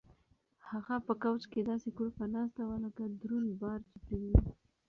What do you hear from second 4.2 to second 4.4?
وي.